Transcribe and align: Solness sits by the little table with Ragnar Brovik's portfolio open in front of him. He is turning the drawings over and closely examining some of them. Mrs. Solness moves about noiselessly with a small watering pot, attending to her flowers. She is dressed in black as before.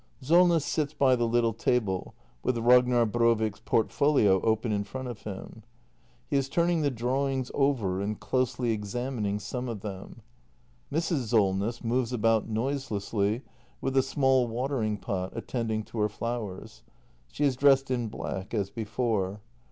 Solness 0.19 0.65
sits 0.65 0.95
by 0.95 1.15
the 1.15 1.27
little 1.27 1.53
table 1.53 2.15
with 2.41 2.57
Ragnar 2.57 3.05
Brovik's 3.05 3.59
portfolio 3.59 4.41
open 4.41 4.71
in 4.71 4.83
front 4.83 5.07
of 5.07 5.21
him. 5.25 5.61
He 6.27 6.37
is 6.37 6.49
turning 6.49 6.81
the 6.81 6.89
drawings 6.89 7.51
over 7.53 8.01
and 8.01 8.19
closely 8.19 8.71
examining 8.71 9.37
some 9.37 9.69
of 9.69 9.81
them. 9.81 10.23
Mrs. 10.91 11.25
Solness 11.25 11.83
moves 11.83 12.11
about 12.11 12.49
noiselessly 12.49 13.43
with 13.79 13.95
a 13.95 14.01
small 14.01 14.47
watering 14.47 14.97
pot, 14.97 15.33
attending 15.35 15.83
to 15.83 15.99
her 15.99 16.09
flowers. 16.09 16.81
She 17.31 17.43
is 17.45 17.55
dressed 17.55 17.91
in 17.91 18.07
black 18.07 18.55
as 18.55 18.71
before. 18.71 19.41